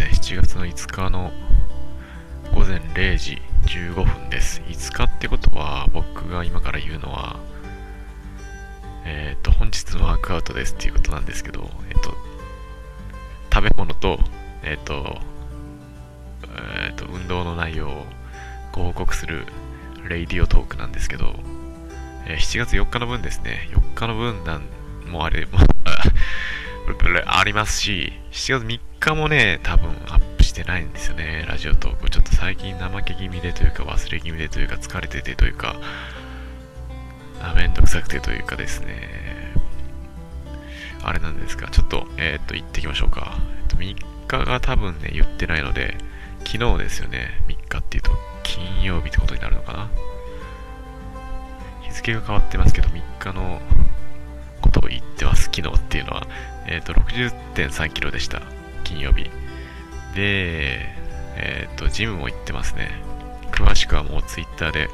[0.00, 1.30] ね、7月の5日の
[2.54, 4.62] 午前0時15分です。
[4.66, 7.38] 5日ってことは、僕が今から言うのは、
[9.04, 12.14] えっ、ー、と、本日のワークアウトですっていうことなんですけど、えっ、ー、と、
[13.52, 14.18] 食べ物と、
[14.62, 15.18] えっ、ー、と、
[16.86, 18.06] えっ、と、運動の内容を
[18.72, 19.44] ご報告する
[20.08, 21.34] レイディオトークなんですけど、
[22.26, 24.62] え7月4日の分ですね、4日の分なん
[25.10, 25.46] もあれ、
[27.26, 32.10] あ、ありますし、7月3日もね、多分アップしてないんですよね、ラジオトーク。
[32.10, 35.76] ちょっと最近怠け気味でというか、忘れ気味でというか、疲れててというか、
[37.56, 39.30] めんどくさくてというかですね、
[41.02, 43.38] あれなんですが、ちょっと、えー、っと、行ってきましょうか。
[43.62, 43.96] えっと、3
[44.26, 45.96] 日が多分ね、言ってないので、
[46.44, 48.10] 昨日ですよね、3日っていうと、
[48.42, 49.90] 金曜日ってことになるのかな。
[51.82, 53.60] 日付が変わってますけど、3日の
[54.60, 55.44] ことを言ってます。
[55.44, 55.69] 昨日、
[56.70, 58.40] えっ、ー、と、60.3キロでした。
[58.84, 59.24] 金曜日。
[60.14, 60.88] で、
[61.36, 62.90] えっ、ー、と、ジムも行ってますね。
[63.50, 64.88] 詳しくはもう Twitter で、っ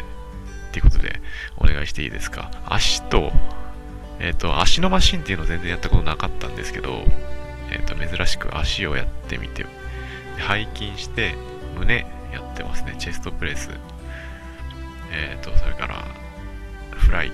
[0.73, 1.21] ていうことで
[1.59, 2.51] お願いしていいですか。
[2.67, 3.31] 足と、
[4.19, 7.05] えっ、ー、と、足のマシンっていうの全然やったことなかったんですけど、
[7.71, 9.67] えっ、と、珍しく足をやってみて、
[10.39, 11.35] 背筋して、
[11.79, 12.95] 胸やってますね。
[12.99, 13.71] チェストプレス。
[15.13, 16.05] えっ、と、それから、
[16.91, 17.33] フライ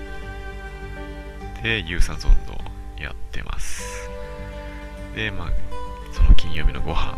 [1.63, 2.61] で有酸素運動
[3.01, 4.12] やってます
[5.15, 5.51] でまあ
[6.11, 7.17] その金曜日のご飯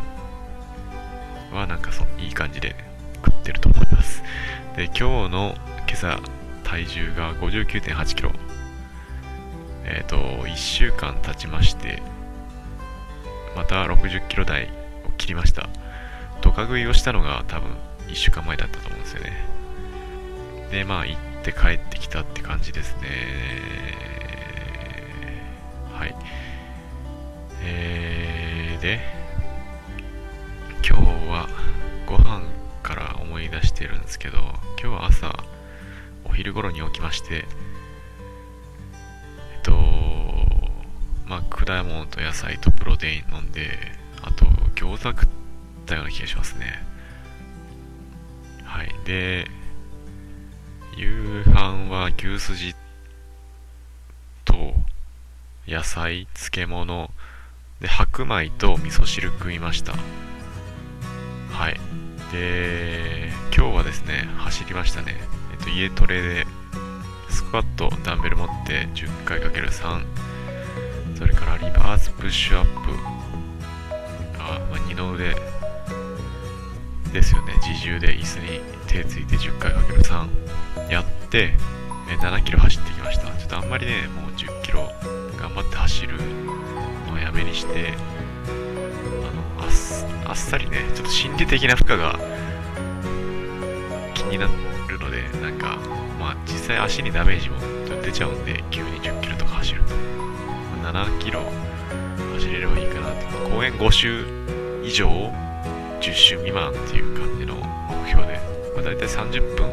[1.52, 2.76] はなんかそいい感じで
[3.26, 4.24] 食ってると思います。
[4.76, 5.56] で今日の
[5.88, 6.20] 今朝
[6.64, 8.32] 体重が5 9 8キロ。
[9.86, 12.02] えっ、ー、と1週間経ちまして
[13.56, 14.70] また60キロ台
[15.08, 15.70] を切りました。
[16.42, 17.72] ドカ食いをしたのが多分
[18.08, 19.32] 1週間前だったと思うんですよね。
[20.72, 23.08] でまあ行って帰ってきたって感じですね。
[25.94, 26.16] はい。
[27.68, 29.00] えー、で、
[30.88, 31.50] 今日は
[32.06, 32.44] ご飯
[32.84, 35.44] から思い出してるんですけど、今日は朝、
[36.24, 37.46] お昼頃に起きまして、
[39.56, 39.72] えっと、
[41.26, 43.72] まあ、果物と野菜とプロテイン飲んで、
[44.22, 45.28] あと、餃子食っ
[45.88, 46.84] たような気がしますね。
[48.64, 48.94] はい。
[49.06, 49.48] で、
[50.96, 52.76] 夕飯は牛すじ
[54.44, 54.76] と、
[55.68, 57.10] 野菜、漬物、
[57.82, 59.94] で、白米と味噌汁食いました。
[61.52, 61.80] はい。
[62.32, 65.16] で、今日はですね、走りましたね。
[65.52, 66.48] えっと、家トレで、
[67.30, 70.06] スクワット、ダンベル持って10回 ×3、
[71.18, 72.92] それからリバースプッシュアップ、
[74.40, 75.36] あ、まあ、二の腕
[77.12, 81.54] ですよね、自重で椅子に手ついて10回 ×3 やって、
[82.22, 83.32] 7キロ走ってきました。
[83.38, 84.85] ちょっとあんまりね、もう10キロ
[87.76, 87.94] をやめにして
[89.24, 92.18] あのあっあっさりねちょっと心理的な負荷が
[94.14, 94.48] 気にな
[94.88, 95.78] るのでなんか
[96.20, 97.58] まあ実際足にダメージも
[98.02, 99.84] 出ちゃうんで急に10キロとか走る。
[99.84, 99.94] と
[100.84, 101.42] 7キロ
[102.36, 104.26] 走れればいいかなと公園5周
[104.84, 105.08] 以上
[106.00, 108.40] 10周未満っていう感じの目標で、
[108.76, 109.66] まあ、大体30分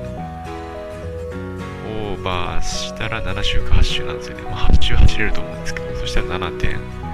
[2.13, 4.43] オーバーしたら7周か8周なんですよね。
[4.45, 7.12] まあ、8周走れると思うんですけど、そしたら7.6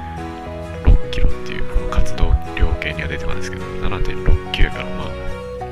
[3.08, 5.08] 量計には出てますけど、7.6キロからまあ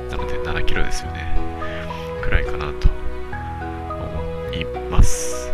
[0.09, 1.37] 7.7キロですよね。
[2.23, 2.89] くらいかなと
[3.93, 5.51] 思います。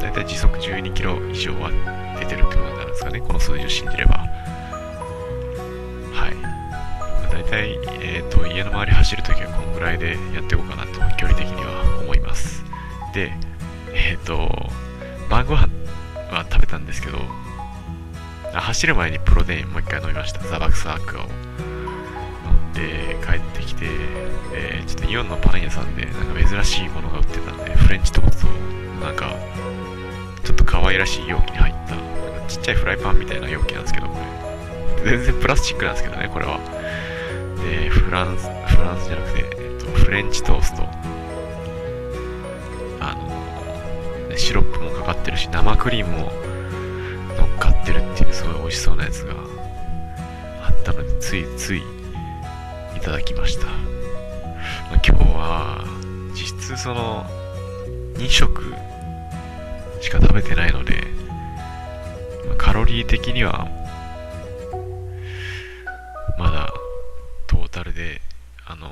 [0.00, 1.70] だいたい時速12キロ以上は
[2.18, 3.20] 出てるってことになるんですかね。
[3.20, 4.14] この数字を信じれば。
[6.12, 6.34] はい。
[6.34, 12.64] まあ、だいたい、えっ、ー、と、家の周り走るときはこのぐらいでやっていこうかなと、距離的には思います。
[13.12, 13.32] で、
[13.92, 14.48] えっ、ー、と、
[15.28, 15.68] 晩ご飯
[16.30, 17.18] は食べたんですけど、
[18.60, 20.40] 走る前にプロテインもう一回飲みました。
[20.40, 21.22] ザバクスアクを。
[21.22, 21.26] 飲
[22.70, 23.86] んで、帰ってきて、
[24.52, 28.48] えー、ちょっとイオンのパン屋さんで、なんか珍しいものが売ってたんで、フレンチトースト
[29.04, 29.34] なんか、
[30.44, 34.18] ちょっと可愛らしい容器に入った、ちっちゃいフライパンみたいな容器なんですけど、こ
[35.04, 35.10] れ。
[35.18, 36.58] 全然プラスチックなんですけどね、これは。
[37.62, 40.88] で、フランス、フランスじゃなくて、えっと、フレンチトースト。
[43.00, 43.14] あ
[44.30, 46.32] のシロップもかかってるし生クリームも
[47.36, 48.53] 乗っかってるっていうすごい
[51.34, 51.82] ついつい
[52.96, 55.84] いただきました、まあ、今日は
[56.30, 57.24] 実質その
[58.14, 58.72] 2食
[60.00, 61.02] しか食べてないので、
[62.56, 63.66] カロリー的には
[66.38, 66.72] まだ
[67.48, 68.20] トータルで
[68.64, 68.88] あの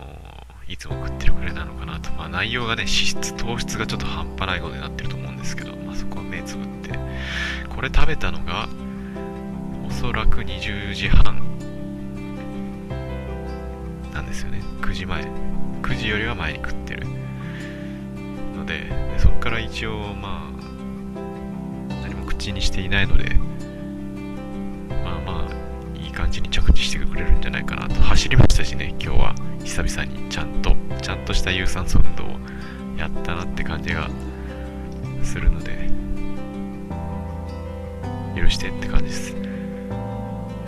[0.67, 2.11] いつも食ってるくらいなのかなと。
[2.13, 6.99] まあ内容がね、脂質、糖質がちょっと半端ないことになってると思うんですけど、まあそこは目つぶって。
[7.69, 8.69] これ食べたのが、
[9.87, 11.52] おそらく20時半
[14.33, 14.63] ですよね。
[14.81, 15.23] 9時前。
[15.83, 17.07] 9時よりは前に食ってる。
[18.57, 20.51] のででそこから一応まあ
[22.03, 23.35] 何も口にしていないので
[25.05, 27.95] まあまあいい感じに着地してくれるんじゃないかなと。
[28.01, 29.35] 走りましたしね今日は。
[29.65, 32.27] 久々にちゃんとちゃんとした有酸素運動を
[32.99, 34.11] やったなって感じが
[35.23, 35.89] するので
[38.37, 39.37] 許してって感じです。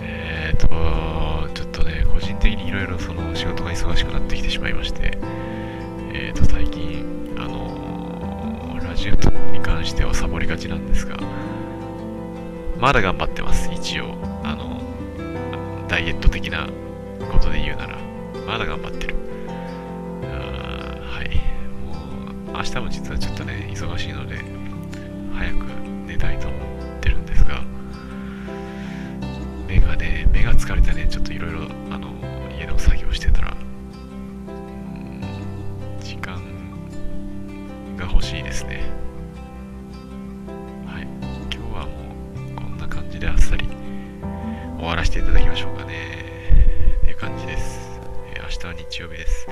[0.01, 1.04] えーっと
[2.45, 5.19] 的にいろいろその仕事が忙しくなってきてしまいまして
[6.13, 9.13] えーと最近あのーラジオ
[9.51, 11.17] に関してはサボりがちなんですが
[12.79, 13.71] まだ頑張ってます。
[13.73, 14.81] 一応あの
[15.89, 16.69] ダイエット的な
[17.33, 17.99] ことで言うなら
[18.47, 19.15] まだ頑張ってる。
[20.25, 21.31] あはい。
[21.87, 24.37] もう明日も実はちょっとね忙しいので
[25.35, 25.57] 早く
[26.07, 26.61] 寝たいと思っ
[27.01, 27.63] てるんですが
[29.67, 32.13] 目がね目が疲れてねちょっといろいろあの
[32.75, 33.57] の作業してたら
[34.49, 35.21] うん
[36.01, 36.43] 時間
[37.97, 38.83] が欲しいですね。
[40.87, 41.03] はい。
[41.03, 41.93] 今日はも
[42.53, 43.69] うこんな感じであっさり
[44.77, 46.97] 終わらせていただきましょうかね。
[47.03, 48.01] っていう感じです、
[48.35, 49.47] えー明日は日曜日です。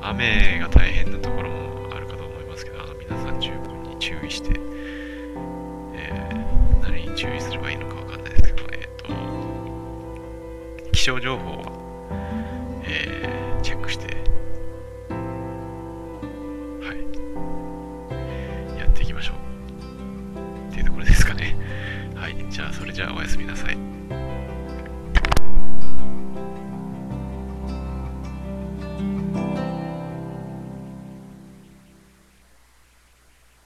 [0.00, 4.52] 雨が大変なところもあるかと思いますけどあの皆さん十分に注意して、
[5.94, 8.88] えー何に注意すればいいのかわかんないですけどえっ、
[10.84, 11.72] と気象情報は、
[12.92, 14.06] えーチェックして。
[16.80, 16.92] は
[18.76, 18.78] い。
[18.78, 20.68] やっていきましょう。
[20.70, 21.56] っていうところですかね。
[22.14, 22.36] はい。
[22.50, 23.78] じゃあそれじゃあおやすみなさい。